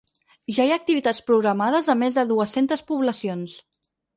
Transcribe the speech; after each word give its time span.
Ja 0.57 0.63
hi 0.67 0.71
ha 0.71 0.77
activitats 0.79 1.19
programades 1.27 1.91
a 1.95 1.99
més 2.05 2.19
de 2.21 2.27
dues-centes 2.35 2.85
poblacions. 2.91 3.55